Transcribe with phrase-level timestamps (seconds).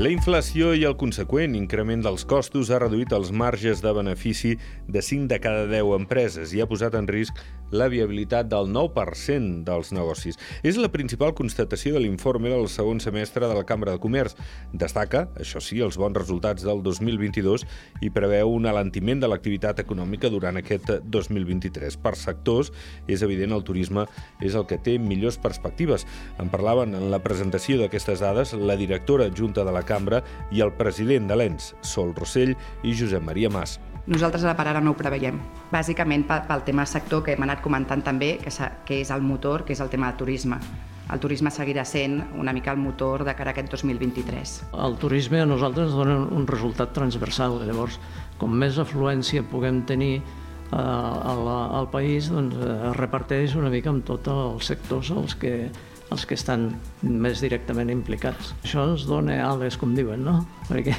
[0.00, 4.54] La inflació i el conseqüent increment dels costos ha reduït els marges de benefici
[4.88, 7.36] de 5 de cada 10 empreses i ha posat en risc
[7.70, 10.38] la viabilitat del 9% dels negocis.
[10.66, 14.38] És la principal constatació de l'informe del segon semestre de la Cambra de Comerç.
[14.72, 17.66] Destaca, això sí, els bons resultats del 2022
[18.00, 22.00] i preveu un alentiment de l'activitat econòmica durant aquest 2023.
[22.00, 22.72] Per sectors,
[23.06, 24.06] és evident el turisme
[24.40, 26.08] és el que té millors perspectives.
[26.40, 30.22] En parlaven en la presentació d'aquestes dades la directora adjunta de la cambra
[30.54, 33.80] i el president de l'ENS, Sol Rossell i Josep Maria Mas.
[34.10, 35.36] Nosaltres ara per ara no ho preveiem,
[35.70, 38.50] bàsicament pel tema sector que hem anat comentant també, que,
[38.86, 40.58] que és el motor, que és el tema del turisme.
[41.10, 44.52] El turisme seguirà sent una mica el motor de cara a aquest 2023.
[44.86, 47.98] El turisme a nosaltres ens dona un resultat transversal, llavors
[48.38, 54.06] com més afluència puguem tenir eh, al, al país, doncs es reparteix una mica amb
[54.06, 55.54] tots els sectors als que
[56.10, 56.68] els que estan
[57.02, 58.54] més directament implicats.
[58.64, 60.40] Això ens dona ales, com diuen, no?
[60.68, 60.96] Perquè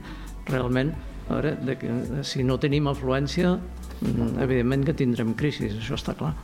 [0.52, 0.94] realment,
[1.28, 1.92] a veure, de que,
[2.26, 3.54] si no tenim afluència,
[4.00, 6.34] mm, evidentment que tindrem crisi, això està clar.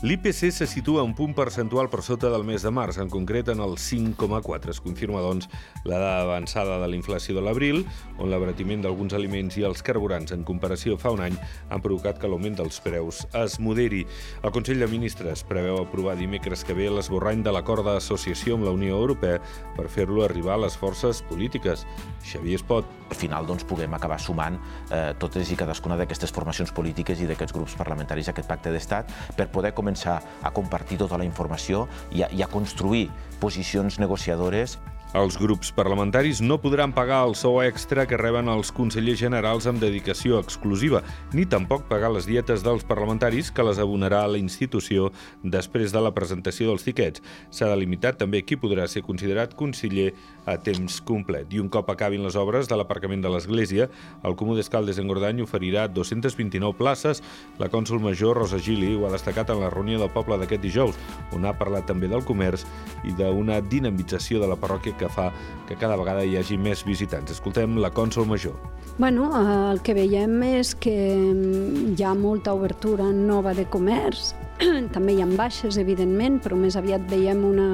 [0.00, 3.58] L'IPC se situa un punt percentual per sota del mes de març, en concret en
[3.58, 4.70] el 5,4.
[4.70, 5.48] Es confirma, doncs,
[5.82, 7.80] la dada avançada de la inflació de l'abril,
[8.22, 12.30] on l'abaratiment d'alguns aliments i els carburants en comparació fa un any han provocat que
[12.30, 14.04] l'augment dels preus es moderi.
[14.44, 18.76] El Consell de Ministres preveu aprovar dimecres que ve l'esborrany de l'acord d'associació amb la
[18.78, 19.42] Unió Europea
[19.74, 21.82] per fer-lo arribar a les forces polítiques.
[22.22, 22.86] Xavier Espot.
[23.08, 24.60] Al final doncs, puguem acabar sumant
[24.92, 29.48] eh, totes i cadascuna d'aquestes formacions polítiques i d'aquests grups parlamentaris aquest pacte d'estat per
[29.50, 33.08] poder començar a compartir tota la informació i a, i a construir
[33.40, 34.76] posicions negociadores
[35.16, 39.80] els grups parlamentaris no podran pagar el sou extra que reben els consellers generals amb
[39.80, 41.00] dedicació exclusiva,
[41.32, 45.08] ni tampoc pagar les dietes dels parlamentaris que les abonarà la institució
[45.42, 47.22] després de la presentació dels tiquets.
[47.48, 50.10] S'ha delimitat també qui podrà ser considerat conseller
[50.44, 51.48] a temps complet.
[51.56, 53.88] I un cop acabin les obres de l'aparcament de l'Església,
[54.28, 57.22] el Comú d'Escaldes en Gordany oferirà 229 places.
[57.56, 61.00] La cònsul major Rosa Gili ho ha destacat en la reunió del poble d'aquest dijous,
[61.32, 62.68] on ha parlat també del comerç
[63.08, 65.30] i d'una dinamització de la parròquia que fa
[65.68, 67.32] que cada vegada hi hagi més visitants.
[67.34, 68.56] Escoltem la cònsol major.
[68.98, 74.32] Bueno, eh, el que veiem és que mm, hi ha molta obertura nova de comerç,
[74.94, 77.68] també hi ha baixes, evidentment, però més aviat veiem una,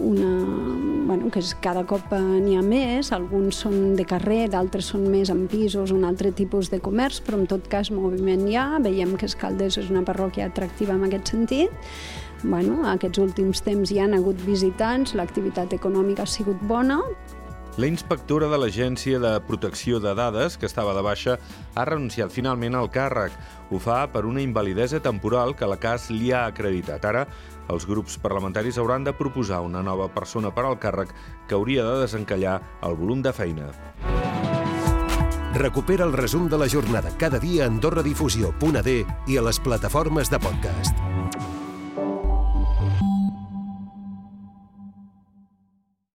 [0.00, 0.30] una,
[1.06, 5.32] bueno, que és, cada cop n'hi ha més, alguns són de carrer, d'altres són més
[5.34, 9.16] en pisos, un altre tipus de comerç, però en tot cas moviment hi ha, veiem
[9.18, 11.92] que Escaldes és una parròquia atractiva en aquest sentit,
[12.44, 17.00] bueno, aquests últims temps hi han hagut visitants, l'activitat econòmica ha sigut bona,
[17.78, 21.36] la inspectora de l'Agència de Protecció de Dades, que estava de baixa,
[21.78, 23.36] ha renunciat finalment al càrrec.
[23.70, 27.06] Ho fa per una invalidesa temporal que la CAS li ha acreditat.
[27.06, 27.28] Ara,
[27.70, 31.14] els grups parlamentaris hauran de proposar una nova persona per al càrrec
[31.46, 33.70] que hauria de desencallar el volum de feina.
[35.54, 40.42] Recupera el resum de la jornada cada dia a AndorraDifusió.d i a les plataformes de
[40.42, 41.57] podcast.